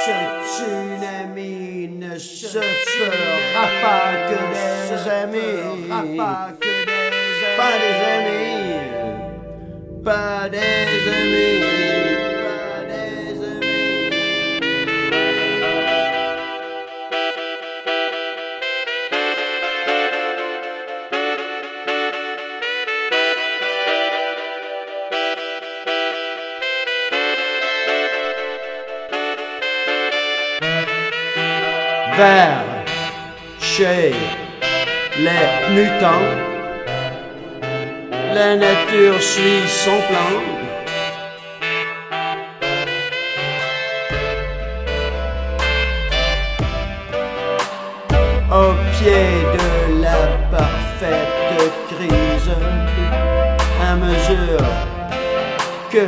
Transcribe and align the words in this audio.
Tsunami 0.00 1.88
ne 2.00 2.18
se 2.18 2.58
fera 2.58 3.66
pas 3.82 4.12
que 4.28 4.38
des 4.52 4.92
amis. 5.10 6.16
Pas 7.56 7.72
des 7.82 7.98
amis. 8.16 8.80
Pas 10.02 10.48
des 10.48 11.02
amis. 11.18 11.79
Chez 33.60 34.12
les 35.16 35.74
mutants. 35.74 36.28
La 38.34 38.56
nature 38.56 39.20
suit 39.20 39.66
son 39.66 39.98
plan. 40.08 40.32
Au 48.52 48.72
pied 48.92 49.26
de 49.56 50.02
la 50.02 50.20
parfaite 50.50 51.72
crise, 51.88 52.50
à 53.88 53.94
mesure 53.94 54.66
que 55.90 56.06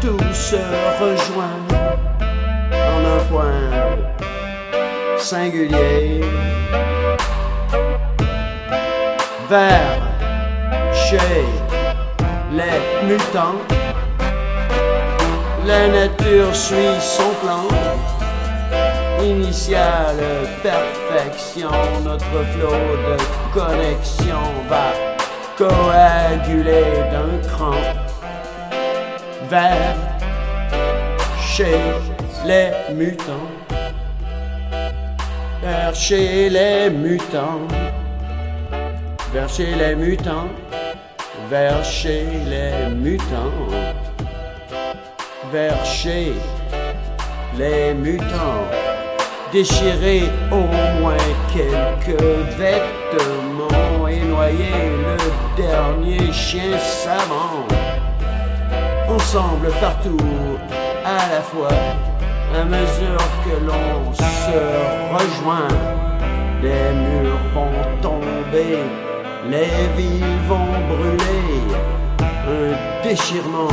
tout 0.00 0.34
se 0.34 0.56
rejoint 1.00 1.89
un 2.98 3.24
point 3.30 3.70
singulier 5.18 6.20
vers 9.48 9.98
chez 10.92 11.44
les 12.52 13.06
mutants. 13.06 13.60
La 15.66 15.88
nature 15.88 16.54
suit 16.54 17.00
son 17.00 17.30
plan. 17.42 17.66
Initiale 19.22 20.48
perfection, 20.62 21.70
notre 22.04 22.24
flot 22.52 22.86
de 23.06 23.16
connexion 23.52 24.42
va 24.68 24.92
coaguler 25.58 26.86
d'un 27.10 27.48
cran 27.48 27.76
vers 29.50 29.96
chez 31.38 31.76
les 32.46 32.70
mutants. 32.94 33.48
Vers 35.62 35.92
les 36.50 36.90
mutants. 36.90 37.66
Vers 39.32 39.48
les 39.58 39.94
mutants. 39.94 40.48
Vers 41.48 41.84
chez 41.84 42.26
les 42.46 42.94
mutants. 42.94 43.68
Vers 45.52 45.84
les 47.58 47.94
mutants. 47.94 48.64
Déchirer 49.52 50.22
au 50.52 50.64
moins 51.00 51.16
quelques 51.52 52.22
vêtements 52.56 54.06
et 54.06 54.20
noyer 54.20 54.80
le 55.04 55.62
dernier 55.62 56.32
chien 56.32 56.78
savant 56.78 57.66
ensemble 59.08 59.70
partout 59.80 60.16
à 61.04 61.32
la 61.32 61.40
fois, 61.40 61.68
à 62.54 62.64
mesure 62.64 63.24
que 63.44 63.64
l'on 63.64 64.12
se 64.12 64.60
rejoint, 65.12 65.68
les 66.62 66.92
murs 67.04 67.38
vont 67.54 68.00
tomber, 68.02 68.78
les 69.48 69.86
vies 69.96 70.24
vont 70.48 70.74
brûler, 70.88 71.62
un 72.20 73.02
déchirement 73.08 73.68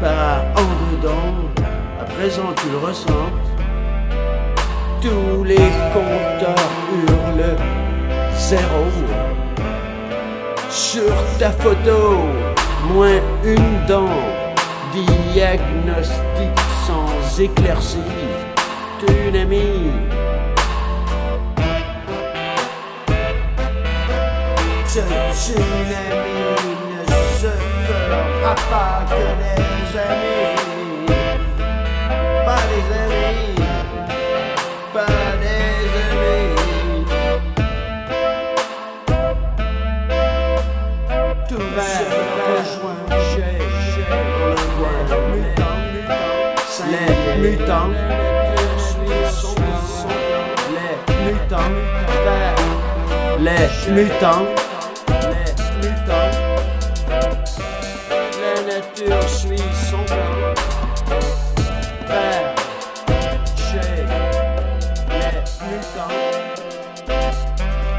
par 0.00 0.42
en 0.56 0.92
dedans, 0.92 1.34
à 2.00 2.04
présent 2.04 2.52
tu 2.56 2.68
le 2.70 2.78
ressens, 2.78 3.32
tous 5.00 5.44
les 5.44 5.70
compteurs 5.94 6.70
hurlent 6.92 7.56
zéro. 8.36 8.84
Sur 10.70 11.12
ta 11.38 11.50
photo, 11.50 12.18
moins 12.92 13.20
une 13.44 13.86
dent, 13.86 14.08
diagnostic 14.92 16.54
sans 16.86 17.17
éclaircie, 17.36 17.98
tsunami. 18.98 19.92
Ce 24.86 25.00
tsunami 25.32 26.42
ne 26.90 27.02
se 27.38 27.52
fera 27.86 28.54
pas 28.70 29.04
que 29.08 29.24
des 29.40 29.90
amis, 29.98 31.06
pas 32.46 32.62
des 32.70 32.86
amis, 33.04 33.60
pas 34.92 35.20
des 35.42 35.90
amis. 36.08 36.56
Tout 41.48 41.66
va 41.76 41.90
rejoindre 42.46 43.67
les 53.40 53.68
mutants, 53.92 54.46
les 55.08 55.86
mutants, 55.86 56.32
la 58.40 58.54
nature 58.66 59.28
suit 59.28 59.70
son 59.88 60.02
plan, 60.04 60.32
vers 62.06 62.54
chez 63.56 64.04
les 65.10 65.32
mutants. 65.68 66.14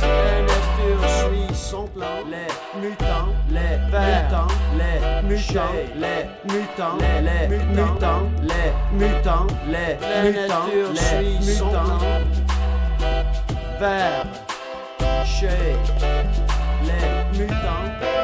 La 0.00 0.36
nature 0.42 1.04
suit 1.08 1.54
son 1.54 1.84
plan. 1.88 2.16
Les 2.28 2.50
mutants, 2.80 3.30
les 3.50 3.74
mutants, 3.86 4.50
les 4.76 4.98
mutants, 5.28 5.74
les 5.96 6.22
mutants, 6.52 6.96
les 6.98 7.46
mutants, 7.74 8.24
les 8.42 8.68
mutants, 8.98 9.46
les 9.68 9.92
mutants, 10.32 10.66
les 10.92 11.38
mutants. 11.38 12.00
Vers 13.80 14.49
chez 15.24 15.48
les 16.84 17.38
mutants. 17.38 18.19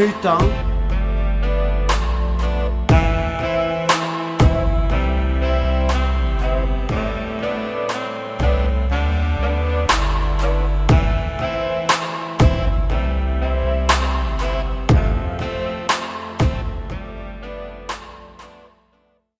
Mutant 0.00 0.69